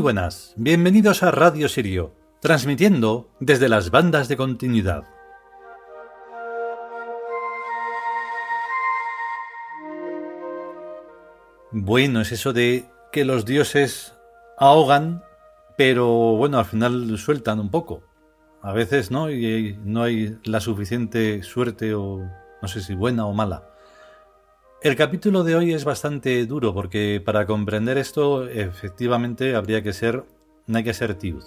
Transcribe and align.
Buenas, 0.00 0.54
bienvenidos 0.56 1.22
a 1.22 1.30
Radio 1.30 1.68
Sirio, 1.68 2.14
transmitiendo 2.40 3.28
desde 3.38 3.68
las 3.68 3.90
bandas 3.90 4.28
de 4.28 4.36
continuidad. 4.38 5.04
Bueno, 11.70 12.22
es 12.22 12.32
eso 12.32 12.54
de 12.54 12.86
que 13.12 13.26
los 13.26 13.44
dioses 13.44 14.14
ahogan, 14.56 15.22
pero 15.76 16.08
bueno, 16.36 16.58
al 16.58 16.64
final 16.64 17.18
sueltan 17.18 17.60
un 17.60 17.70
poco. 17.70 18.02
A 18.62 18.72
veces 18.72 19.10
no, 19.10 19.30
y 19.30 19.78
no 19.84 20.02
hay 20.02 20.38
la 20.44 20.60
suficiente 20.60 21.42
suerte 21.42 21.94
o 21.94 22.26
no 22.62 22.68
sé 22.68 22.80
si 22.80 22.94
buena 22.94 23.26
o 23.26 23.34
mala. 23.34 23.68
El 24.82 24.96
capítulo 24.96 25.44
de 25.44 25.56
hoy 25.56 25.74
es 25.74 25.84
bastante 25.84 26.46
duro 26.46 26.72
porque 26.72 27.22
para 27.22 27.44
comprender 27.44 27.98
esto 27.98 28.48
efectivamente 28.48 29.54
habría 29.54 29.82
que 29.82 29.92
ser, 29.92 30.24
no 30.66 30.78
hay 30.78 30.84
que 30.84 30.94
ser 30.94 31.16
tiud. 31.16 31.44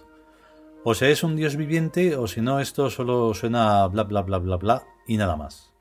O 0.84 0.94
sea, 0.94 1.10
es 1.10 1.24
un 1.24 1.36
dios 1.36 1.56
viviente 1.56 2.16
o 2.16 2.28
si 2.28 2.42
no 2.42 2.60
esto 2.60 2.92
solo 2.92 3.34
suena 3.34 3.88
bla 3.88 4.04
bla 4.04 4.22
bla 4.22 4.38
bla 4.38 4.58
bla 4.58 4.84
y 5.08 5.18
nada 5.18 5.36
más. 5.36 5.74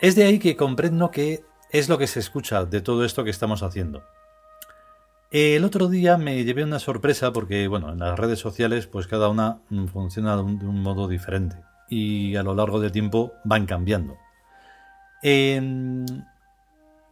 Es 0.00 0.16
de 0.16 0.24
ahí 0.24 0.40
que 0.40 0.56
comprendo 0.56 1.12
que 1.12 1.44
es 1.70 1.88
lo 1.88 1.98
que 1.98 2.08
se 2.08 2.18
escucha 2.18 2.64
de 2.64 2.80
todo 2.80 3.04
esto 3.04 3.22
que 3.22 3.30
estamos 3.30 3.62
haciendo. 3.62 4.02
El 5.30 5.64
otro 5.64 5.86
día 5.86 6.16
me 6.16 6.42
llevé 6.42 6.64
una 6.64 6.80
sorpresa 6.80 7.32
porque, 7.32 7.68
bueno, 7.68 7.92
en 7.92 8.00
las 8.00 8.18
redes 8.18 8.40
sociales 8.40 8.88
pues 8.88 9.06
cada 9.06 9.28
una 9.28 9.60
funciona 9.92 10.34
de 10.34 10.42
un, 10.42 10.82
modo 10.82 11.06
diferente 11.06 11.62
y 11.88 12.34
a 12.34 12.42
lo 12.42 12.56
largo 12.56 12.80
del 12.80 12.90
tiempo 12.90 13.34
van 13.44 13.66
cambiando. 13.66 14.16
Eh, 15.22 15.60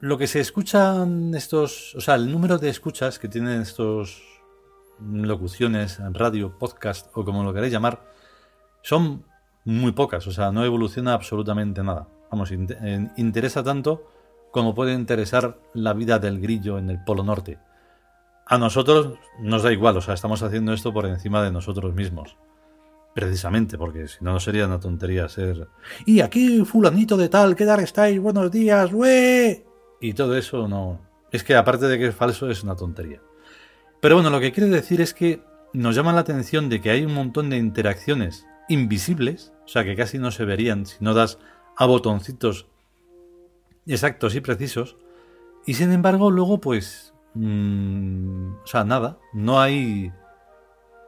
lo 0.01 0.17
que 0.17 0.27
se 0.27 0.41
escuchan 0.41 1.35
estos, 1.35 1.95
o 1.97 2.01
sea, 2.01 2.15
el 2.15 2.31
número 2.31 2.59
de 2.59 2.69
escuchas 2.69 3.19
que 3.19 3.29
tienen 3.29 3.63
estos 3.63 4.23
locuciones, 5.01 5.99
radio, 6.13 6.59
podcast 6.59 7.09
o 7.15 7.25
como 7.25 7.43
lo 7.43 7.53
queráis 7.53 7.73
llamar, 7.73 8.05
son 8.83 9.25
muy 9.65 9.93
pocas, 9.93 10.27
o 10.27 10.33
sea, 10.33 10.53
no 10.53 10.65
evoluciona 10.65 11.15
absolutamente 11.15 11.83
nada. 11.83 12.09
Vamos, 12.31 12.53
interesa 13.17 13.63
tanto 13.63 14.11
como 14.53 14.75
puede 14.75 14.95
interesar 14.95 15.59
la 15.75 15.93
vida 15.93 16.19
del 16.19 16.41
grillo 16.41 16.79
en 16.79 16.91
el 16.91 17.03
Polo 17.05 17.23
Norte. 17.23 17.59
A 18.47 18.57
nosotros 18.57 19.19
nos 19.41 19.63
da 19.63 19.73
igual, 19.73 19.97
o 19.97 20.01
sea, 20.01 20.15
estamos 20.15 20.43
haciendo 20.43 20.73
esto 20.73 20.93
por 20.93 21.07
encima 21.07 21.43
de 21.43 21.51
nosotros 21.51 21.95
mismos. 21.95 22.37
Precisamente, 23.15 23.77
porque 23.77 24.07
si 24.07 24.25
no, 24.25 24.33
no 24.33 24.41
sería 24.41 24.67
una 24.67 24.81
tontería 24.81 25.29
ser... 25.29 25.69
Y 26.07 26.21
aquí, 26.21 26.65
fulanito 26.65 27.17
de 27.17 27.29
tal, 27.29 27.57
¿qué 27.57 27.67
tal 27.67 27.81
estáis? 27.81 28.21
Buenos 28.21 28.51
días, 28.51 28.93
güey. 28.93 29.68
Y 30.01 30.13
todo 30.15 30.37
eso 30.37 30.69
no... 30.69 31.01
Es 31.31 31.45
que 31.45 31.55
aparte 31.55 31.87
de 31.87 31.99
que 31.99 32.07
es 32.07 32.15
falso, 32.15 32.49
es 32.51 32.63
una 32.63 32.77
tontería. 32.77 33.21
Pero 34.01 34.15
bueno, 34.15 34.31
lo 34.31 34.41
que 34.41 34.53
quiere 34.53 34.71
decir 34.71 35.01
es 35.01 35.13
que 35.13 35.43
nos 35.73 35.95
llama 35.95 36.13
la 36.13 36.21
atención 36.21 36.69
de 36.69 36.81
que 36.81 36.91
hay 36.91 37.05
un 37.05 37.15
montón 37.15 37.51
de 37.51 37.57
interacciones 37.57 38.47
invisibles, 38.69 39.53
o 39.65 39.69
sea, 39.69 39.85
que 39.85 39.97
casi 39.97 40.19
no 40.19 40.31
se 40.31 40.45
verían 40.45 40.87
si 40.87 40.97
no 41.01 41.15
das 41.15 41.39
a 41.77 41.87
botoncitos 41.87 42.67
exactos 43.87 44.35
y 44.35 44.41
precisos, 44.41 44.97
y 45.67 45.75
sin 45.75 45.93
embargo 45.93 46.31
luego 46.31 46.61
pues... 46.61 47.15
Mmm, 47.35 48.55
o 48.63 48.67
sea, 48.67 48.85
nada, 48.85 49.19
no 49.33 49.61
hay... 49.61 50.13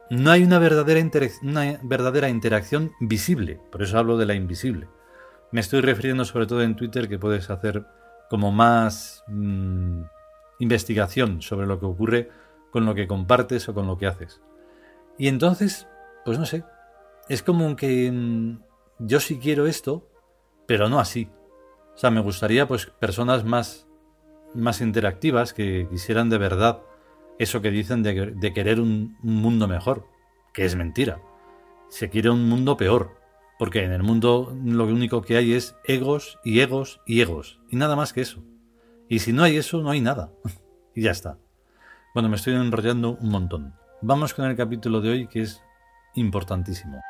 No 0.09 0.29
hay 0.29 0.43
una 0.43 0.59
verdadera, 0.59 1.01
una 1.41 1.79
verdadera 1.83 2.27
interacción 2.27 2.91
visible, 2.99 3.61
por 3.71 3.81
eso 3.81 3.97
hablo 3.97 4.17
de 4.17 4.25
la 4.25 4.35
invisible. 4.35 4.89
Me 5.51 5.61
estoy 5.61 5.79
refiriendo 5.79 6.25
sobre 6.25 6.47
todo 6.47 6.61
en 6.63 6.75
Twitter 6.75 7.07
que 7.07 7.17
puedes 7.17 7.49
hacer 7.49 7.85
como 8.31 8.53
más 8.53 9.25
mm, 9.27 10.03
investigación 10.59 11.41
sobre 11.41 11.67
lo 11.67 11.81
que 11.81 11.85
ocurre 11.85 12.29
con 12.71 12.85
lo 12.85 12.95
que 12.95 13.05
compartes 13.05 13.67
o 13.67 13.73
con 13.73 13.87
lo 13.87 13.97
que 13.97 14.07
haces. 14.07 14.41
Y 15.17 15.27
entonces, 15.27 15.89
pues 16.23 16.39
no 16.39 16.45
sé, 16.45 16.63
es 17.27 17.43
como 17.43 17.75
que 17.75 18.09
mm, 18.09 18.61
yo 18.99 19.19
sí 19.19 19.37
quiero 19.37 19.67
esto, 19.67 20.07
pero 20.65 20.87
no 20.87 21.01
así. 21.01 21.29
O 21.93 21.97
sea, 21.97 22.09
me 22.09 22.21
gustaría 22.21 22.69
pues 22.69 22.85
personas 22.85 23.43
más, 23.43 23.85
más 24.55 24.79
interactivas 24.79 25.51
que 25.51 25.85
quisieran 25.91 26.29
de 26.29 26.37
verdad 26.37 26.79
eso 27.37 27.61
que 27.61 27.69
dicen 27.69 28.01
de, 28.01 28.53
querer 28.53 28.79
un 28.79 29.17
mundo 29.21 29.67
mejor, 29.67 30.07
que 30.53 30.63
es 30.63 30.77
mentira. 30.77 31.21
Se 31.89 32.09
quiere 32.09 32.29
un 32.29 32.47
mundo 32.47 32.77
peor, 32.77 33.11
porque 33.61 33.83
en 33.83 33.91
el 33.91 34.01
mundo 34.01 34.57
lo 34.65 34.85
único 34.85 35.21
que 35.21 35.37
hay 35.37 35.53
es 35.53 35.75
egos 35.83 36.39
y 36.43 36.61
egos 36.61 36.99
y 37.05 37.21
egos. 37.21 37.59
Y 37.69 37.75
nada 37.75 37.95
más 37.95 38.11
que 38.11 38.21
eso. 38.21 38.43
Y 39.07 39.19
si 39.19 39.33
no 39.33 39.43
hay 39.43 39.55
eso, 39.55 39.83
no 39.83 39.91
hay 39.91 40.01
nada. 40.01 40.31
y 40.95 41.03
ya 41.03 41.11
está. 41.11 41.37
Bueno, 42.15 42.27
me 42.27 42.37
estoy 42.37 42.55
enrollando 42.55 43.17
un 43.21 43.29
montón. 43.29 43.75
Vamos 44.01 44.33
con 44.33 44.45
el 44.45 44.57
capítulo 44.57 44.99
de 44.99 45.11
hoy 45.11 45.27
que 45.27 45.43
es 45.43 45.61
importantísimo. 46.15 47.03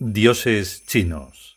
Dioses 0.00 0.86
chinos. 0.86 1.56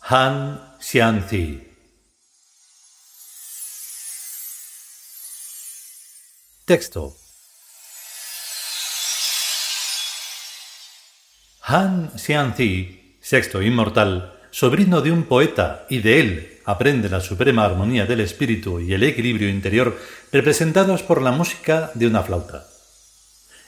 Han 0.00 0.76
Xianzi. 0.78 1.58
Texto. 6.66 7.16
Han 11.62 12.12
Xianzi, 12.14 13.16
sexto 13.22 13.62
inmortal, 13.62 14.38
sobrino 14.50 15.00
de 15.00 15.12
un 15.12 15.22
poeta 15.22 15.86
y 15.88 16.00
de 16.00 16.20
él 16.20 16.60
aprende 16.66 17.08
la 17.08 17.22
suprema 17.22 17.64
armonía 17.64 18.04
del 18.04 18.20
espíritu 18.20 18.80
y 18.80 18.92
el 18.92 19.02
equilibrio 19.02 19.48
interior 19.48 19.98
representados 20.30 21.02
por 21.02 21.22
la 21.22 21.32
música 21.32 21.90
de 21.94 22.06
una 22.06 22.22
flauta 22.22 22.67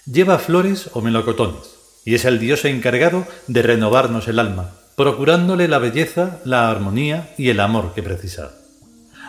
lleva 0.06 0.38
flores 0.38 0.90
o 0.94 1.00
melocotones, 1.00 1.76
y 2.04 2.14
es 2.14 2.24
el 2.24 2.38
dios 2.38 2.64
encargado 2.64 3.26
de 3.46 3.62
renovarnos 3.62 4.28
el 4.28 4.38
alma, 4.38 4.70
procurándole 4.96 5.68
la 5.68 5.78
belleza, 5.78 6.40
la 6.44 6.70
armonía 6.70 7.34
y 7.38 7.50
el 7.50 7.60
amor 7.60 7.92
que 7.94 8.02
precisa. 8.02 8.52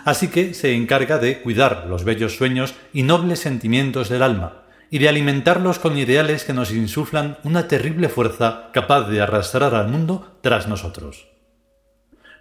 Así 0.06 0.30
que 0.30 0.54
se 0.54 0.74
encarga 0.74 1.18
de 1.18 1.42
cuidar 1.42 1.86
los 1.88 2.04
bellos 2.04 2.36
sueños 2.36 2.74
y 2.92 3.04
nobles 3.04 3.40
sentimientos 3.40 4.10
del 4.10 4.24
alma, 4.24 4.64
y 4.90 5.00
de 5.00 5.08
alimentarlos 5.08 5.80
con 5.80 5.98
ideales 5.98 6.44
que 6.44 6.54
nos 6.54 6.72
insuflan 6.72 7.38
una 7.44 7.68
terrible 7.68 8.10
fuerza 8.10 8.70
capaz 8.74 9.08
de 9.08 9.22
arrastrar 9.22 9.74
al 9.74 9.88
mundo 9.88 10.38
tras 10.42 10.68
nosotros. 10.68 11.28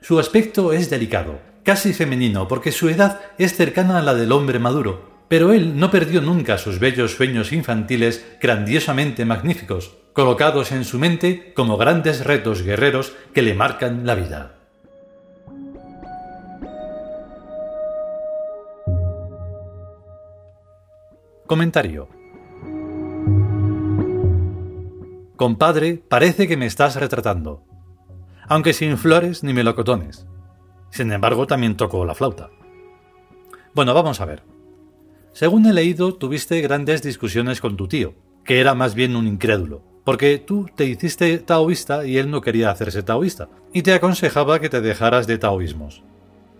Su 0.03 0.19
aspecto 0.19 0.73
es 0.73 0.91
delicado, 0.91 1.39
casi 1.63 1.93
femenino, 1.93 2.49
porque 2.49 2.73
su 2.73 2.89
edad 2.89 3.21
es 3.39 3.55
cercana 3.55 3.99
a 3.99 4.03
la 4.03 4.15
del 4.15 4.33
hombre 4.33 4.59
maduro, 4.59 5.11
pero 5.31 5.53
él 5.53 5.79
no 5.79 5.93
perdió 5.93 6.21
nunca 6.21 6.59
sus 6.59 6.81
bellos 6.81 7.13
sueños 7.13 7.53
infantiles 7.53 8.27
grandiosamente 8.41 9.25
magníficos, 9.25 9.97
colocados 10.13 10.73
en 10.73 10.85
su 10.85 10.99
mente 10.99 11.53
como 11.55 11.77
grandes 11.77 12.25
retos 12.25 12.63
guerreros 12.63 13.13
que 13.33 13.43
le 13.43 13.55
marcan 13.55 14.05
la 14.05 14.17
vida. 14.17 14.57
Comentario. 21.47 22.09
Compadre, 25.37 26.03
parece 26.09 26.49
que 26.49 26.57
me 26.57 26.67
estás 26.67 26.97
retratando. 26.97 27.63
Aunque 28.49 28.73
sin 28.73 28.99
flores 28.99 29.45
ni 29.45 29.53
melocotones. 29.53 30.27
Sin 30.91 31.13
embargo, 31.13 31.47
también 31.47 31.77
tocó 31.77 32.05
la 32.05 32.17
flauta. 32.17 32.51
Bueno, 33.75 33.95
vamos 33.95 34.21
a 34.21 34.25
ver. 34.25 34.43
Según 35.33 35.67
he 35.67 35.73
leído, 35.73 36.15
tuviste 36.15 36.61
grandes 36.61 37.03
discusiones 37.03 37.61
con 37.61 37.77
tu 37.77 37.87
tío, 37.87 38.15
que 38.45 38.61
era 38.61 38.75
más 38.75 38.95
bien 38.95 39.17
un 39.17 39.27
incrédulo, 39.27 39.83
porque 40.05 40.39
tú 40.39 40.69
te 40.75 40.87
hiciste 40.87 41.39
taoísta 41.39 42.05
y 42.05 42.19
él 42.19 42.31
no 42.31 42.41
quería 42.41 42.71
hacerse 42.71 43.03
taoísta, 43.03 43.49
y 43.73 43.83
te 43.83 43.93
aconsejaba 43.93 44.59
que 44.59 44.69
te 44.69 44.81
dejaras 44.81 45.27
de 45.27 45.39
taoísmos. 45.39 46.03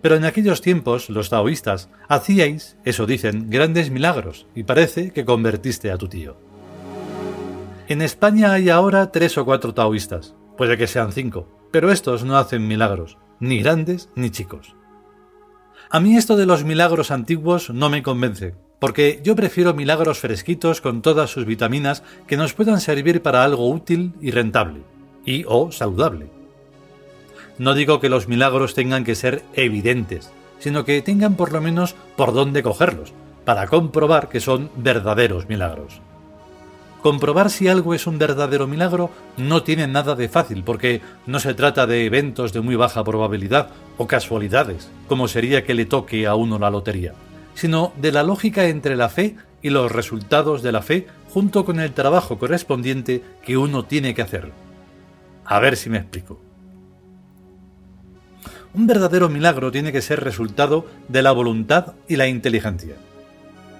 Pero 0.01 0.15
en 0.15 0.25
aquellos 0.25 0.61
tiempos 0.61 1.09
los 1.09 1.29
taoístas 1.29 1.89
hacíais, 2.07 2.77
eso 2.85 3.05
dicen, 3.05 3.49
grandes 3.49 3.91
milagros 3.91 4.47
y 4.55 4.63
parece 4.63 5.11
que 5.11 5.25
convertiste 5.25 5.91
a 5.91 5.97
tu 5.97 6.07
tío. 6.07 6.37
En 7.87 8.01
España 8.01 8.53
hay 8.53 8.69
ahora 8.69 9.11
tres 9.11 9.37
o 9.37 9.45
cuatro 9.45 9.73
taoístas, 9.73 10.33
puede 10.57 10.77
que 10.77 10.87
sean 10.87 11.11
cinco, 11.11 11.47
pero 11.71 11.91
estos 11.91 12.23
no 12.23 12.37
hacen 12.37 12.67
milagros, 12.67 13.17
ni 13.39 13.59
grandes 13.59 14.09
ni 14.15 14.29
chicos. 14.29 14.75
A 15.93 15.99
mí 15.99 16.15
esto 16.15 16.37
de 16.37 16.45
los 16.45 16.63
milagros 16.63 17.11
antiguos 17.11 17.69
no 17.69 17.89
me 17.89 18.01
convence, 18.01 18.55
porque 18.79 19.19
yo 19.25 19.35
prefiero 19.35 19.73
milagros 19.73 20.19
fresquitos 20.19 20.79
con 20.79 21.01
todas 21.01 21.29
sus 21.29 21.43
vitaminas 21.43 22.01
que 22.27 22.37
nos 22.37 22.53
puedan 22.53 22.79
servir 22.79 23.21
para 23.21 23.43
algo 23.43 23.69
útil 23.69 24.13
y 24.21 24.31
rentable, 24.31 24.83
y 25.25 25.43
o 25.45 25.69
saludable. 25.73 26.27
No 27.57 27.73
digo 27.73 27.99
que 27.99 28.07
los 28.07 28.29
milagros 28.29 28.73
tengan 28.73 29.03
que 29.03 29.15
ser 29.15 29.43
evidentes, 29.53 30.31
sino 30.59 30.85
que 30.85 31.01
tengan 31.01 31.35
por 31.35 31.51
lo 31.51 31.59
menos 31.59 31.93
por 32.15 32.31
dónde 32.31 32.63
cogerlos, 32.63 33.11
para 33.43 33.67
comprobar 33.67 34.29
que 34.29 34.39
son 34.39 34.71
verdaderos 34.77 35.49
milagros. 35.49 35.99
Comprobar 37.01 37.49
si 37.49 37.67
algo 37.67 37.95
es 37.95 38.05
un 38.05 38.19
verdadero 38.19 38.67
milagro 38.67 39.09
no 39.35 39.63
tiene 39.63 39.87
nada 39.87 40.13
de 40.13 40.29
fácil, 40.29 40.63
porque 40.63 41.01
no 41.25 41.39
se 41.39 41.55
trata 41.55 41.87
de 41.87 42.05
eventos 42.05 42.53
de 42.53 42.61
muy 42.61 42.75
baja 42.75 43.03
probabilidad 43.03 43.69
o 43.97 44.05
casualidades, 44.05 44.89
como 45.07 45.27
sería 45.27 45.63
que 45.63 45.73
le 45.73 45.85
toque 45.85 46.27
a 46.27 46.35
uno 46.35 46.59
la 46.59 46.69
lotería, 46.69 47.13
sino 47.55 47.91
de 47.97 48.11
la 48.11 48.21
lógica 48.21 48.65
entre 48.67 48.95
la 48.95 49.09
fe 49.09 49.35
y 49.63 49.71
los 49.71 49.91
resultados 49.91 50.61
de 50.61 50.71
la 50.71 50.83
fe 50.83 51.07
junto 51.33 51.65
con 51.65 51.79
el 51.79 51.91
trabajo 51.93 52.37
correspondiente 52.37 53.23
que 53.43 53.57
uno 53.57 53.85
tiene 53.85 54.13
que 54.13 54.21
hacer. 54.21 54.51
A 55.45 55.59
ver 55.59 55.77
si 55.77 55.89
me 55.89 55.97
explico. 55.97 56.39
Un 58.75 58.85
verdadero 58.85 59.27
milagro 59.27 59.71
tiene 59.71 59.91
que 59.91 60.01
ser 60.01 60.23
resultado 60.23 60.85
de 61.07 61.23
la 61.23 61.31
voluntad 61.31 61.93
y 62.07 62.15
la 62.15 62.27
inteligencia. 62.27 62.95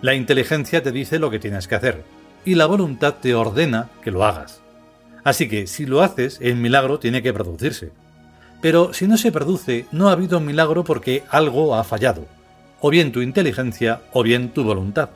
La 0.02 0.16
inteligencia 0.16 0.82
te 0.82 0.92
dice 0.92 1.20
lo 1.20 1.30
que 1.30 1.40
tienes 1.40 1.68
que 1.68 1.76
hacer 1.76 2.21
y 2.46 2.56
la 2.56 2.66
voluntad 2.66 3.16
te 3.22 3.36
ordena 3.36 3.90
que 4.04 4.12
lo 4.12 4.24
hagas. 4.24 4.62
Así 5.24 5.48
que 5.48 5.68
si 5.68 5.86
lo 5.86 6.02
haces, 6.02 6.40
el 6.42 6.56
milagro 6.56 7.00
tiene 7.00 7.22
que 7.22 7.34
producirse. 7.34 7.92
Pero 8.62 8.94
si 8.94 9.08
no 9.08 9.18
se 9.18 9.32
produce, 9.32 9.86
no 9.92 10.10
ha 10.10 10.14
habido 10.14 10.40
milagro 10.40 10.84
porque 10.84 11.24
algo 11.30 11.76
ha 11.76 11.84
fallado, 11.84 12.26
o 12.80 12.90
bien 12.90 13.12
tu 13.12 13.22
inteligencia 13.22 14.02
o 14.14 14.24
bien 14.24 14.50
tu 14.50 14.64
voluntad. 14.64 15.10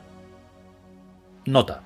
Nota. 1.44 1.82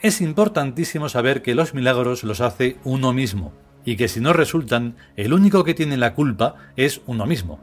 Es 0.00 0.20
importantísimo 0.20 1.08
saber 1.08 1.42
que 1.42 1.54
los 1.54 1.74
milagros 1.74 2.22
los 2.22 2.40
hace 2.40 2.76
uno 2.84 3.12
mismo, 3.12 3.52
y 3.84 3.96
que 3.96 4.08
si 4.08 4.20
no 4.20 4.32
resultan, 4.32 4.96
el 5.16 5.32
único 5.32 5.64
que 5.64 5.74
tiene 5.74 5.96
la 5.96 6.14
culpa 6.14 6.54
es 6.76 7.00
uno 7.06 7.26
mismo. 7.26 7.58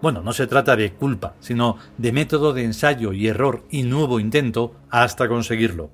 Bueno, 0.00 0.22
no 0.22 0.32
se 0.32 0.46
trata 0.46 0.76
de 0.76 0.92
culpa, 0.92 1.34
sino 1.40 1.76
de 1.96 2.12
método 2.12 2.52
de 2.52 2.64
ensayo 2.64 3.12
y 3.12 3.26
error 3.26 3.64
y 3.70 3.82
nuevo 3.82 4.20
intento 4.20 4.74
hasta 4.90 5.28
conseguirlo. 5.28 5.90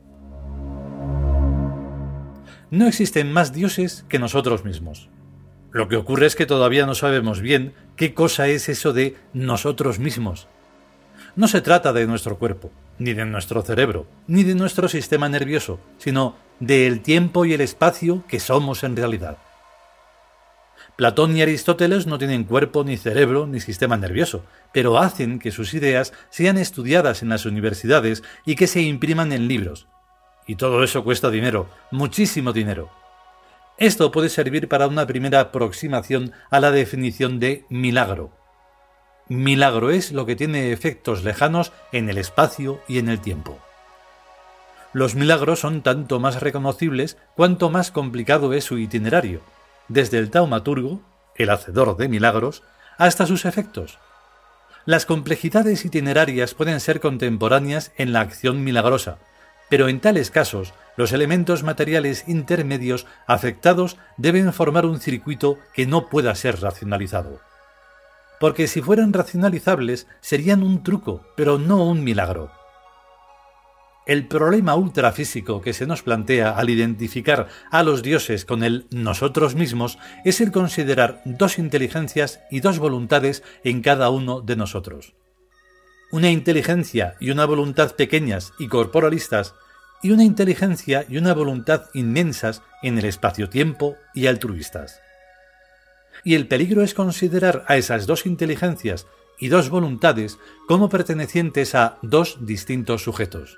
No 2.75 2.89
existen 2.89 3.33
más 3.33 3.53
dioses 3.53 4.05
que 4.09 4.19
nosotros 4.19 4.65
mismos. 4.65 5.09
Lo 5.71 5.87
que 5.87 5.95
ocurre 5.95 6.27
es 6.27 6.35
que 6.35 6.45
todavía 6.45 6.87
no 6.87 6.97
sabemos 6.97 7.41
bien 7.41 7.73
qué 7.95 8.15
cosa 8.15 8.49
es 8.49 8.69
eso 8.69 8.93
de 8.93 9.15
nosotros 9.33 10.01
mismos. 10.01 10.49
No 11.37 11.47
se 11.47 11.61
trata 11.61 11.93
de 11.93 12.09
nuestro 12.09 12.37
cuerpo, 12.37 12.73
ni 12.99 13.13
de 13.13 13.27
nuestro 13.27 13.63
cerebro, 13.63 14.09
ni 14.27 14.43
de 14.43 14.57
nuestro 14.57 14.89
sistema 14.89 15.29
nervioso, 15.29 15.79
sino 15.99 16.35
del 16.59 17.01
tiempo 17.01 17.45
y 17.45 17.53
el 17.53 17.61
espacio 17.61 18.25
que 18.27 18.41
somos 18.41 18.83
en 18.83 18.97
realidad. 18.97 19.39
Platón 20.97 21.37
y 21.37 21.43
Aristóteles 21.43 22.09
no 22.09 22.19
tienen 22.19 22.43
cuerpo, 22.43 22.83
ni 22.83 22.97
cerebro, 22.97 23.47
ni 23.47 23.61
sistema 23.61 23.97
nervioso, 23.97 24.45
pero 24.73 24.99
hacen 24.99 25.39
que 25.39 25.53
sus 25.53 25.75
ideas 25.75 26.13
sean 26.29 26.59
estudiadas 26.59 27.23
en 27.23 27.29
las 27.29 27.47
universidades 27.47 28.25
y 28.45 28.57
que 28.57 28.67
se 28.67 28.83
impriman 28.83 29.31
en 29.31 29.47
libros. 29.47 29.87
Y 30.47 30.57
todo 30.57 30.83
eso 30.85 31.05
cuesta 31.05 31.31
dinero, 31.31 31.69
muchísimo 31.91 32.53
dinero. 32.53 32.91
Esto 33.79 34.11
puede 34.13 34.29
servir 34.29 34.69
para 34.69 34.87
una 34.87 35.07
primera 35.07 35.41
aproximación 35.41 36.33
a 36.51 36.61
la 36.61 36.71
definición 36.71 37.41
de 37.41 37.65
milagro. 37.69 38.31
Milagro 39.29 39.91
es 39.91 40.13
lo 40.13 40.27
que 40.27 40.37
tiene 40.37 40.73
efectos 40.73 41.25
lejanos 41.25 41.73
en 41.93 42.09
el 42.11 42.19
espacio 42.19 42.81
y 42.87 42.99
en 42.99 43.09
el 43.09 43.21
tiempo. 43.21 43.59
Los 44.93 45.15
milagros 45.15 45.61
son 45.61 45.83
tanto 45.83 46.21
más 46.21 46.41
reconocibles 46.41 47.17
cuanto 47.35 47.71
más 47.71 47.91
complicado 47.91 48.53
es 48.53 48.65
su 48.65 48.79
itinerario 48.79 49.41
desde 49.89 50.19
el 50.19 50.31
taumaturgo, 50.31 51.01
el 51.35 51.51
hacedor 51.51 51.97
de 51.97 52.09
milagros, 52.09 52.63
hasta 52.97 53.27
sus 53.27 53.45
efectos. 53.45 53.99
Las 54.87 55.07
complejidades 55.07 55.85
itinerarias 55.85 56.55
pueden 56.55 56.81
ser 56.81 57.01
contemporáneas 57.01 57.93
en 57.97 58.13
la 58.13 58.21
acción 58.21 58.65
milagrosa, 58.65 59.19
pero 59.75 59.89
en 59.89 59.99
tales 59.99 60.31
casos 60.31 60.73
los 60.97 61.11
elementos 61.11 61.65
materiales 61.65 62.29
intermedios 62.29 63.09
afectados 63.27 63.97
deben 64.17 64.53
formar 64.53 64.87
un 64.87 65.01
circuito 65.01 65.59
que 65.75 65.85
no 65.85 66.09
pueda 66.09 66.33
ser 66.37 66.61
racionalizado. 66.61 67.41
Porque 68.39 68.69
si 68.69 68.83
fueran 68.83 69.13
racionalizables 69.13 70.07
serían 70.21 70.63
un 70.63 70.85
truco, 70.85 71.27
pero 71.35 71.59
no 71.59 71.85
un 71.89 72.05
milagro. 72.05 72.53
El 74.07 74.29
problema 74.29 74.77
ultrafísico 74.77 75.61
que 75.61 75.73
se 75.73 75.89
nos 75.89 76.03
plantea 76.03 76.51
al 76.51 76.71
identificar 76.71 77.49
a 77.73 77.83
los 77.83 78.05
dioses 78.05 78.45
con 78.45 78.63
el 78.63 78.87
nosotros 78.93 79.57
mismos 79.57 79.99
es 80.25 80.41
el 80.41 80.53
considerar 80.53 81.21
dos 81.25 81.59
inteligencias 81.59 82.39
y 82.49 82.61
dos 82.61 82.79
voluntades 82.79 83.43
en 83.65 83.83
cada 83.83 84.09
uno 84.11 84.41
de 84.41 84.55
nosotros. 84.55 85.15
Una 86.13 86.31
inteligencia 86.31 87.17
y 87.19 87.33
una 87.33 87.45
voluntad 87.45 87.97
pequeñas 87.97 88.53
y 88.61 88.69
corporalistas 88.69 89.57
y 90.05 90.11
una 90.11 90.23
inteligencia 90.23 91.07
y 91.09 91.17
una 91.17 91.33
voluntad 91.33 91.87
inmensas 91.95 92.61
en 92.83 92.99
el 92.99 93.07
espacio-tiempo 93.07 93.97
y 94.13 94.27
altruistas. 94.27 95.01
Y 96.25 96.35
el 96.35 96.47
peligro 96.47 96.83
es 96.83 96.93
considerar 96.93 97.65
a 97.69 97.79
esas 97.79 98.07
dos 98.07 98.27
inteligencias 98.27 99.07
y 99.41 99.49
dos 99.49 99.71
voluntades 99.71 100.39
como 100.69 100.91
pertenecientes 100.91 101.75
a 101.75 101.97
dos 102.03 102.37
distintos 102.43 103.03
sujetos. 103.03 103.57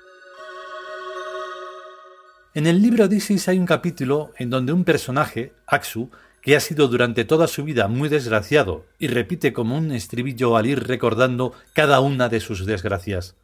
En 2.53 2.65
el 2.65 2.81
libro 2.81 3.03
Odisis 3.03 3.49
hay 3.49 3.59
un 3.59 3.65
capítulo 3.65 4.31
en 4.37 4.49
donde 4.49 4.71
un 4.71 4.85
personaje, 4.85 5.51
Axu, 5.65 6.11
que 6.41 6.55
ha 6.55 6.61
sido 6.61 6.87
durante 6.87 7.25
toda 7.25 7.47
su 7.47 7.65
vida 7.65 7.89
muy 7.89 8.07
desgraciado 8.07 8.85
y 8.99 9.07
repite 9.07 9.51
como 9.51 9.77
un 9.77 9.91
estribillo 9.91 10.55
al 10.55 10.65
ir 10.65 10.87
recordando 10.87 11.51
cada 11.73 11.99
una 11.99 12.29
de 12.29 12.39
sus 12.39 12.65
desgracias. 12.65 13.35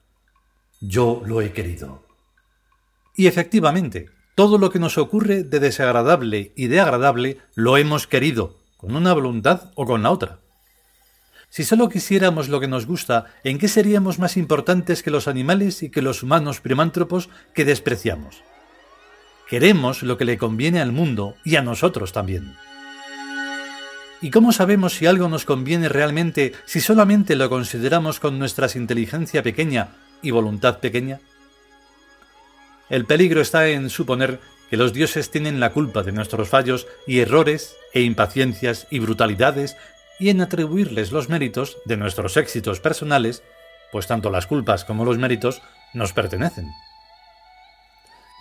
Yo 0.79 1.21
lo 1.25 1.41
he 1.41 1.51
querido. 1.51 2.12
Y 3.15 3.27
efectivamente, 3.27 4.09
todo 4.35 4.57
lo 4.57 4.71
que 4.71 4.79
nos 4.79 4.97
ocurre 4.97 5.43
de 5.43 5.59
desagradable 5.59 6.53
y 6.55 6.67
de 6.67 6.79
agradable 6.79 7.37
lo 7.55 7.77
hemos 7.77 8.07
querido, 8.07 8.57
con 8.77 8.95
una 8.95 9.13
voluntad 9.13 9.71
o 9.75 9.85
con 9.85 10.03
la 10.03 10.11
otra. 10.11 10.39
Si 11.49 11.63
solo 11.63 11.87
quisiéramos 11.87 12.49
lo 12.49 12.59
que 12.59 12.67
nos 12.67 12.87
gusta, 12.87 13.25
¿en 13.43 13.59
qué 13.59 13.67
seríamos 13.67 14.17
más 14.17 14.37
importantes 14.37 15.03
que 15.03 15.11
los 15.11 15.27
animales 15.27 15.83
y 15.83 15.91
que 15.91 16.01
los 16.01 16.23
humanos 16.23 16.61
primántropos 16.61 17.29
que 17.53 17.63
despreciamos? 17.63 18.41
Queremos 19.47 20.01
lo 20.01 20.17
que 20.17 20.25
le 20.25 20.39
conviene 20.39 20.81
al 20.81 20.91
mundo 20.91 21.35
y 21.45 21.57
a 21.57 21.61
nosotros 21.61 22.11
también. 22.11 22.55
¿Y 24.19 24.31
cómo 24.31 24.51
sabemos 24.51 24.93
si 24.93 25.05
algo 25.05 25.29
nos 25.29 25.45
conviene 25.45 25.89
realmente 25.89 26.53
si 26.65 26.81
solamente 26.81 27.35
lo 27.35 27.49
consideramos 27.49 28.19
con 28.19 28.39
nuestra 28.39 28.67
inteligencia 28.73 29.43
pequeña 29.43 29.89
y 30.23 30.31
voluntad 30.31 30.79
pequeña? 30.79 31.19
El 32.89 33.05
peligro 33.05 33.41
está 33.41 33.67
en 33.69 33.89
suponer 33.89 34.39
que 34.69 34.77
los 34.77 34.93
dioses 34.93 35.29
tienen 35.29 35.59
la 35.59 35.71
culpa 35.71 36.03
de 36.03 36.11
nuestros 36.11 36.49
fallos 36.49 36.87
y 37.05 37.19
errores 37.19 37.75
e 37.93 38.01
impaciencias 38.01 38.87
y 38.89 38.99
brutalidades 38.99 39.77
y 40.19 40.29
en 40.29 40.41
atribuirles 40.41 41.11
los 41.11 41.29
méritos 41.29 41.77
de 41.85 41.97
nuestros 41.97 42.37
éxitos 42.37 42.79
personales, 42.79 43.43
pues 43.91 44.07
tanto 44.07 44.29
las 44.29 44.47
culpas 44.47 44.85
como 44.85 45.05
los 45.05 45.17
méritos 45.17 45.61
nos 45.93 46.13
pertenecen. 46.13 46.69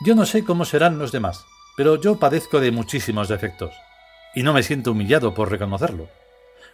Yo 0.04 0.14
no 0.14 0.26
sé 0.26 0.44
cómo 0.44 0.64
serán 0.64 0.98
los 0.98 1.12
demás, 1.12 1.44
pero 1.76 2.00
yo 2.00 2.18
padezco 2.18 2.60
de 2.60 2.70
muchísimos 2.70 3.28
defectos, 3.28 3.72
y 4.34 4.42
no 4.42 4.52
me 4.52 4.62
siento 4.62 4.92
humillado 4.92 5.34
por 5.34 5.50
reconocerlo. 5.50 6.08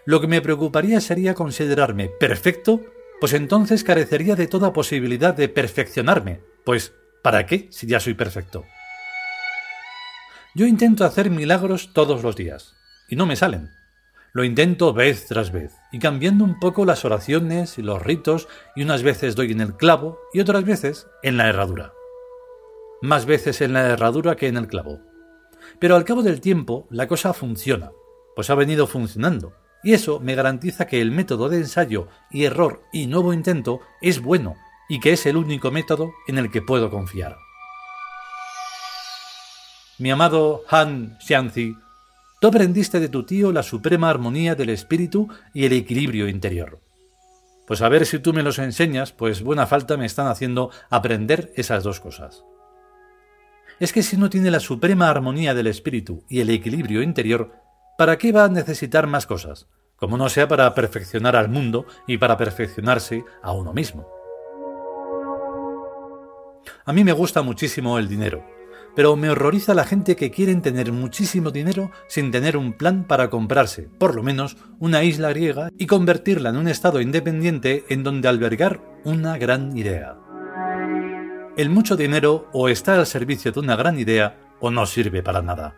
Lo 0.04 0.20
que 0.20 0.26
me 0.26 0.40
preocuparía 0.40 1.00
sería 1.00 1.34
considerarme 1.34 2.08
perfecto, 2.08 2.80
pues 3.20 3.32
entonces 3.32 3.84
carecería 3.84 4.36
de 4.36 4.46
toda 4.46 4.72
posibilidad 4.72 5.34
de 5.34 5.48
perfeccionarme, 5.48 6.40
pues 6.64 6.92
¿para 7.22 7.46
qué 7.46 7.68
si 7.70 7.86
ya 7.86 8.00
soy 8.00 8.14
perfecto? 8.14 8.64
Yo 10.54 10.66
intento 10.66 11.04
hacer 11.04 11.30
milagros 11.30 11.90
todos 11.92 12.22
los 12.22 12.36
días, 12.36 12.74
y 13.08 13.16
no 13.16 13.26
me 13.26 13.36
salen. 13.36 13.70
Lo 14.32 14.44
intento 14.44 14.92
vez 14.92 15.26
tras 15.26 15.52
vez, 15.52 15.72
y 15.92 15.98
cambiando 15.98 16.44
un 16.44 16.58
poco 16.58 16.84
las 16.84 17.04
oraciones 17.04 17.78
y 17.78 17.82
los 17.82 18.02
ritos, 18.02 18.48
y 18.76 18.82
unas 18.82 19.02
veces 19.02 19.36
doy 19.36 19.52
en 19.52 19.60
el 19.60 19.76
clavo 19.76 20.18
y 20.32 20.40
otras 20.40 20.64
veces 20.64 21.06
en 21.22 21.36
la 21.36 21.48
herradura 21.48 21.92
más 23.00 23.26
veces 23.26 23.60
en 23.60 23.72
la 23.72 23.86
herradura 23.86 24.36
que 24.36 24.48
en 24.48 24.56
el 24.56 24.66
clavo. 24.66 25.00
Pero 25.78 25.96
al 25.96 26.04
cabo 26.04 26.22
del 26.22 26.40
tiempo 26.40 26.86
la 26.90 27.06
cosa 27.06 27.32
funciona, 27.32 27.92
pues 28.34 28.50
ha 28.50 28.54
venido 28.54 28.86
funcionando, 28.86 29.54
y 29.82 29.92
eso 29.94 30.20
me 30.20 30.34
garantiza 30.34 30.86
que 30.86 31.00
el 31.00 31.12
método 31.12 31.48
de 31.48 31.58
ensayo 31.58 32.08
y 32.30 32.44
error 32.44 32.82
y 32.92 33.06
nuevo 33.06 33.32
intento 33.32 33.80
es 34.00 34.20
bueno 34.20 34.56
y 34.88 35.00
que 35.00 35.12
es 35.12 35.26
el 35.26 35.36
único 35.36 35.70
método 35.70 36.14
en 36.26 36.38
el 36.38 36.50
que 36.50 36.62
puedo 36.62 36.90
confiar. 36.90 37.38
Mi 39.98 40.10
amado 40.10 40.62
Han 40.68 41.18
Xianzi, 41.20 41.76
tú 42.40 42.48
aprendiste 42.48 43.00
de 43.00 43.08
tu 43.08 43.24
tío 43.24 43.50
la 43.52 43.62
suprema 43.62 44.08
armonía 44.08 44.54
del 44.54 44.70
espíritu 44.70 45.28
y 45.52 45.64
el 45.64 45.72
equilibrio 45.72 46.28
interior. 46.28 46.78
Pues 47.66 47.82
a 47.82 47.88
ver 47.88 48.06
si 48.06 48.18
tú 48.18 48.32
me 48.32 48.42
los 48.42 48.58
enseñas, 48.58 49.12
pues 49.12 49.42
buena 49.42 49.66
falta 49.66 49.96
me 49.96 50.06
están 50.06 50.28
haciendo 50.28 50.70
aprender 50.88 51.52
esas 51.56 51.84
dos 51.84 52.00
cosas. 52.00 52.44
Es 53.80 53.92
que 53.92 54.02
si 54.02 54.16
no 54.16 54.30
tiene 54.30 54.50
la 54.50 54.60
suprema 54.60 55.10
armonía 55.10 55.52
del 55.54 55.66
espíritu 55.66 56.24
y 56.28 56.40
el 56.40 56.50
equilibrio 56.50 57.02
interior, 57.02 57.52
¿para 57.98 58.16
qué 58.18 58.32
va 58.32 58.44
a 58.44 58.48
necesitar 58.48 59.06
más 59.06 59.26
cosas? 59.26 59.66
Como 59.96 60.16
no 60.16 60.28
sea 60.28 60.48
para 60.48 60.72
perfeccionar 60.74 61.36
al 61.36 61.48
mundo 61.48 61.86
y 62.06 62.18
para 62.18 62.36
perfeccionarse 62.36 63.24
a 63.42 63.52
uno 63.52 63.72
mismo. 63.72 64.17
A 66.84 66.92
mí 66.92 67.04
me 67.04 67.12
gusta 67.12 67.42
muchísimo 67.42 67.98
el 67.98 68.08
dinero, 68.08 68.44
pero 68.94 69.16
me 69.16 69.30
horroriza 69.30 69.74
la 69.74 69.84
gente 69.84 70.16
que 70.16 70.30
quieren 70.30 70.62
tener 70.62 70.92
muchísimo 70.92 71.50
dinero 71.50 71.90
sin 72.08 72.30
tener 72.30 72.56
un 72.56 72.72
plan 72.72 73.04
para 73.04 73.30
comprarse, 73.30 73.88
por 73.98 74.14
lo 74.14 74.22
menos, 74.22 74.56
una 74.78 75.04
isla 75.04 75.30
griega 75.30 75.70
y 75.78 75.86
convertirla 75.86 76.50
en 76.50 76.56
un 76.56 76.68
estado 76.68 77.00
independiente 77.00 77.84
en 77.88 78.02
donde 78.02 78.28
albergar 78.28 78.80
una 79.04 79.38
gran 79.38 79.76
idea. 79.76 80.16
El 81.56 81.70
mucho 81.70 81.96
dinero 81.96 82.48
o 82.52 82.68
está 82.68 82.94
al 82.94 83.06
servicio 83.06 83.52
de 83.52 83.60
una 83.60 83.76
gran 83.76 83.98
idea 83.98 84.38
o 84.60 84.70
no 84.70 84.86
sirve 84.86 85.22
para 85.22 85.42
nada. 85.42 85.76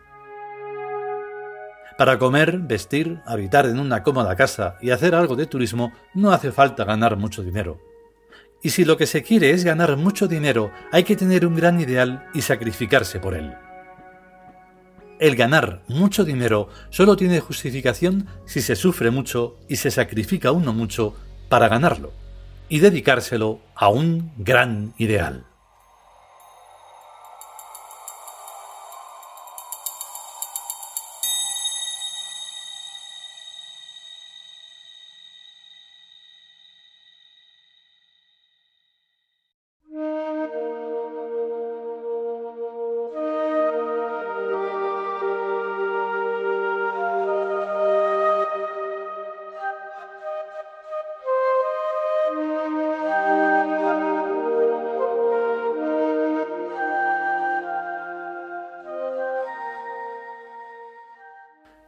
Para 1.97 2.17
comer, 2.17 2.57
vestir, 2.57 3.21
habitar 3.25 3.67
en 3.67 3.79
una 3.79 4.01
cómoda 4.01 4.35
casa 4.35 4.77
y 4.81 4.89
hacer 4.89 5.13
algo 5.13 5.35
de 5.35 5.45
turismo 5.45 5.91
no 6.15 6.31
hace 6.31 6.51
falta 6.51 6.83
ganar 6.83 7.17
mucho 7.17 7.43
dinero. 7.43 7.90
Y 8.63 8.69
si 8.69 8.85
lo 8.85 8.97
que 8.97 9.07
se 9.07 9.23
quiere 9.23 9.51
es 9.51 9.63
ganar 9.63 9.97
mucho 9.97 10.27
dinero, 10.27 10.71
hay 10.91 11.03
que 11.03 11.15
tener 11.15 11.45
un 11.45 11.55
gran 11.55 11.79
ideal 11.79 12.27
y 12.33 12.41
sacrificarse 12.41 13.19
por 13.19 13.33
él. 13.33 13.53
El 15.19 15.35
ganar 15.35 15.83
mucho 15.87 16.23
dinero 16.23 16.69
solo 16.89 17.15
tiene 17.15 17.39
justificación 17.39 18.27
si 18.45 18.61
se 18.61 18.75
sufre 18.75 19.11
mucho 19.11 19.57
y 19.67 19.75
se 19.75 19.91
sacrifica 19.91 20.51
uno 20.51 20.73
mucho 20.73 21.15
para 21.49 21.67
ganarlo, 21.67 22.11
y 22.69 22.79
dedicárselo 22.79 23.61
a 23.75 23.89
un 23.89 24.31
gran 24.37 24.93
ideal. 24.97 25.45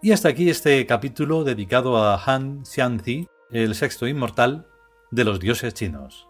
Y 0.03 0.12
hasta 0.12 0.27
aquí 0.27 0.50
este 0.50 0.86
capítulo 0.86 1.45
dedicado 1.45 1.95
a 1.95 2.22
Han 2.25 2.65
Xianzi, 2.65 3.29
el 3.51 3.74
sexto 3.74 4.05
inmortal 4.05 4.67
de 5.12 5.24
los 5.24 5.39
dioses 5.39 5.74
chinos. 5.74 6.27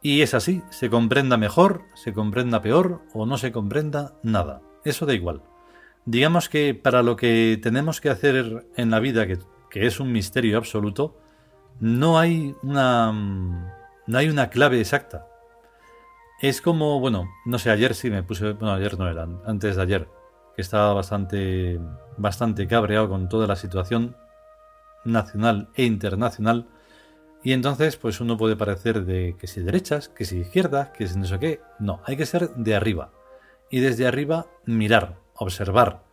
Y 0.00 0.22
es 0.22 0.34
así, 0.34 0.62
se 0.70 0.88
comprenda 0.88 1.36
mejor, 1.36 1.82
se 1.94 2.12
comprenda 2.12 2.62
peor 2.62 3.02
o 3.12 3.26
no 3.26 3.36
se 3.36 3.50
comprenda 3.50 4.14
nada. 4.22 4.62
Eso 4.84 5.04
da 5.04 5.14
igual. 5.14 5.42
Digamos 6.04 6.48
que 6.48 6.76
para 6.76 7.02
lo 7.02 7.16
que 7.16 7.58
tenemos 7.60 8.00
que 8.00 8.10
hacer 8.10 8.68
en 8.76 8.90
la 8.90 9.00
vida, 9.00 9.26
que, 9.26 9.40
que 9.68 9.88
es 9.88 9.98
un 9.98 10.12
misterio 10.12 10.58
absoluto, 10.58 11.18
no 11.80 12.20
hay 12.20 12.54
una, 12.62 13.10
no 14.06 14.16
hay 14.16 14.28
una 14.28 14.48
clave 14.48 14.78
exacta. 14.78 15.26
Es 16.40 16.62
como, 16.62 17.00
bueno, 17.00 17.28
no 17.44 17.58
sé, 17.58 17.70
ayer 17.70 17.94
sí 17.94 18.10
me 18.10 18.22
puse, 18.22 18.52
bueno, 18.52 18.72
ayer 18.72 18.98
no 18.98 19.06
era, 19.10 19.28
antes 19.44 19.76
de 19.76 19.82
ayer, 19.82 20.08
que 20.56 20.62
estaba 20.62 20.94
bastante, 20.94 21.78
bastante 22.16 22.66
cabreado 22.66 23.10
con 23.10 23.28
toda 23.28 23.46
la 23.46 23.56
situación 23.56 24.16
nacional 25.04 25.68
e 25.74 25.84
internacional. 25.84 26.66
Y 27.42 27.52
entonces, 27.52 27.98
pues 27.98 28.22
uno 28.22 28.38
puede 28.38 28.56
parecer 28.56 29.04
de 29.04 29.36
que 29.38 29.46
si 29.46 29.60
derechas, 29.60 30.08
que 30.08 30.24
si 30.24 30.38
izquierdas, 30.38 30.88
que 30.90 31.06
si 31.06 31.18
no 31.18 31.26
sé 31.26 31.38
qué. 31.38 31.60
No, 31.78 32.00
hay 32.06 32.16
que 32.16 32.24
ser 32.24 32.54
de 32.54 32.74
arriba. 32.74 33.12
Y 33.70 33.80
desde 33.80 34.06
arriba 34.06 34.46
mirar, 34.64 35.18
observar, 35.34 36.04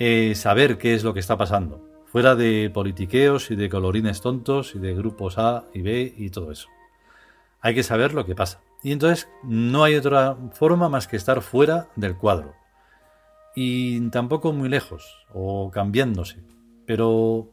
eh, 0.00 0.34
saber 0.34 0.78
qué 0.78 0.94
es 0.94 1.04
lo 1.04 1.14
que 1.14 1.20
está 1.20 1.36
pasando. 1.36 1.80
Fuera 2.06 2.34
de 2.34 2.72
politiqueos 2.74 3.52
y 3.52 3.56
de 3.56 3.68
colorines 3.68 4.20
tontos 4.20 4.74
y 4.74 4.80
de 4.80 4.94
grupos 4.94 5.38
A 5.38 5.66
y 5.72 5.82
B 5.82 6.12
y 6.16 6.30
todo 6.30 6.50
eso. 6.50 6.68
Hay 7.60 7.74
que 7.74 7.84
saber 7.84 8.14
lo 8.14 8.26
que 8.26 8.34
pasa. 8.34 8.60
Y 8.82 8.92
entonces 8.92 9.28
no 9.42 9.84
hay 9.84 9.96
otra 9.96 10.36
forma 10.52 10.88
más 10.88 11.06
que 11.06 11.16
estar 11.16 11.42
fuera 11.42 11.88
del 11.96 12.16
cuadro. 12.16 12.54
Y 13.54 14.08
tampoco 14.10 14.52
muy 14.52 14.68
lejos, 14.68 15.26
o 15.32 15.70
cambiándose. 15.70 16.42
Pero 16.86 17.50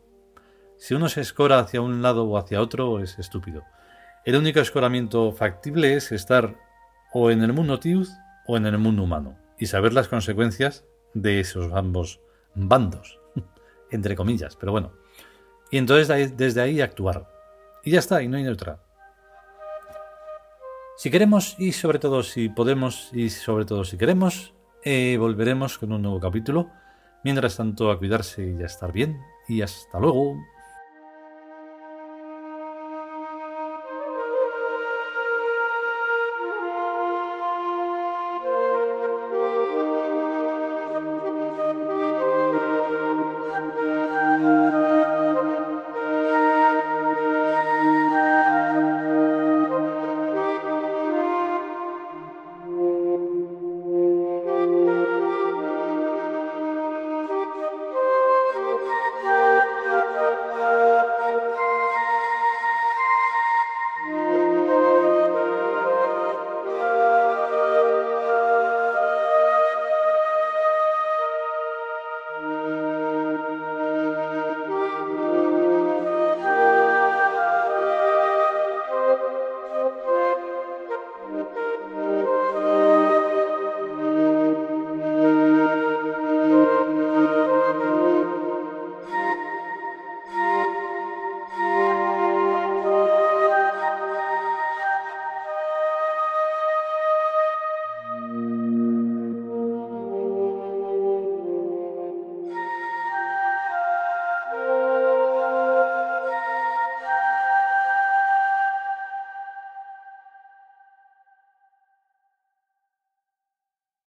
si 0.77 0.93
uno 0.93 1.09
se 1.09 1.21
escora 1.21 1.59
hacia 1.59 1.81
un 1.81 2.01
lado 2.01 2.25
o 2.25 2.37
hacia 2.37 2.61
otro 2.61 2.99
es 2.99 3.17
estúpido. 3.19 3.63
El 4.25 4.35
único 4.35 4.59
escoramiento 4.59 5.31
factible 5.31 5.95
es 5.95 6.11
estar 6.11 6.55
o 7.13 7.31
en 7.31 7.41
el 7.41 7.53
mundo 7.53 7.79
tiud 7.79 8.07
o 8.45 8.57
en 8.57 8.65
el 8.65 8.77
mundo 8.77 9.03
humano 9.03 9.37
y 9.57 9.65
saber 9.65 9.93
las 9.93 10.07
consecuencias 10.07 10.85
de 11.13 11.39
esos 11.39 11.73
ambos 11.73 12.19
bandos, 12.53 13.19
entre 13.91 14.15
comillas, 14.15 14.55
pero 14.55 14.71
bueno. 14.71 14.93
Y 15.71 15.77
entonces 15.77 16.37
desde 16.37 16.61
ahí 16.61 16.81
actuar. 16.81 17.27
Y 17.83 17.91
ya 17.91 17.99
está, 17.99 18.21
y 18.21 18.27
no 18.27 18.37
hay 18.37 18.47
otra. 18.47 18.79
Si 20.97 21.11
queremos 21.11 21.55
y 21.59 21.73
sobre 21.73 21.99
todo 21.99 22.23
si 22.23 22.49
podemos 22.49 23.11
y 23.13 23.29
sobre 23.29 23.65
todo 23.65 23.85
si 23.85 23.99
queremos, 23.99 24.55
eh, 24.83 25.15
volveremos 25.19 25.77
con 25.77 25.91
un 25.91 26.01
nuevo 26.01 26.19
capítulo. 26.19 26.71
Mientras 27.23 27.55
tanto, 27.55 27.91
a 27.91 27.99
cuidarse 27.99 28.55
y 28.57 28.63
a 28.63 28.65
estar 28.65 28.91
bien. 28.91 29.21
Y 29.47 29.61
hasta 29.61 29.99
luego. 29.99 30.35